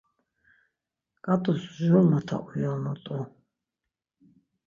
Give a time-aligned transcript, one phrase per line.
[1.25, 3.17] Ǩat̆us jur mota uyonut̆u.